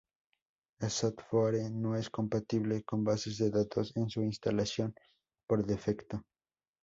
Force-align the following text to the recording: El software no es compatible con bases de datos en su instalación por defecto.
El 0.79 0.89
software 0.89 1.69
no 1.69 1.95
es 1.95 2.09
compatible 2.09 2.81
con 2.81 3.03
bases 3.03 3.37
de 3.37 3.51
datos 3.51 3.95
en 3.97 4.09
su 4.09 4.23
instalación 4.23 4.95
por 5.47 5.63
defecto. 5.63 6.23